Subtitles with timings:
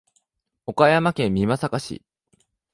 [0.65, 2.01] 岡山県美作市